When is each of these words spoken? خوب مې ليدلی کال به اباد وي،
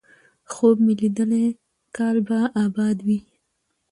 خوب 0.51 0.77
مې 0.85 0.93
ليدلی 1.01 1.45
کال 1.97 2.17
به 2.27 2.37
اباد 2.63 2.97
وي، 3.05 3.19